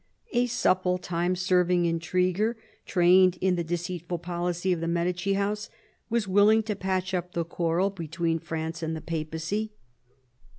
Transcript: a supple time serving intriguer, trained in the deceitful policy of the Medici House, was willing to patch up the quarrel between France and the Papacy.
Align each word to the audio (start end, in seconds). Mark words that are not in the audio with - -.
a 0.33 0.47
supple 0.47 0.97
time 0.97 1.35
serving 1.35 1.85
intriguer, 1.85 2.57
trained 2.87 3.37
in 3.39 3.55
the 3.55 3.63
deceitful 3.63 4.17
policy 4.17 4.73
of 4.73 4.81
the 4.81 4.87
Medici 4.87 5.33
House, 5.33 5.69
was 6.09 6.27
willing 6.27 6.63
to 6.63 6.75
patch 6.75 7.13
up 7.13 7.33
the 7.33 7.45
quarrel 7.45 7.91
between 7.91 8.39
France 8.39 8.81
and 8.81 8.95
the 8.95 8.99
Papacy. 8.99 9.73